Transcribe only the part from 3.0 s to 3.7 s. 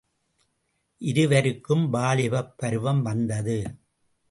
வந்தது.